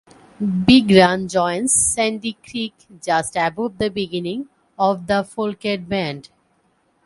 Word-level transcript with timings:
Big 0.65 0.89
Run 0.89 1.27
joins 1.27 1.71
Sandy 1.73 2.33
Creek 2.43 2.73
just 3.05 3.35
above 3.35 3.77
the 3.77 3.89
beginning 3.89 4.47
of 4.79 5.05
the 5.05 5.21
Polecat 5.21 5.87
Bend. 5.87 6.31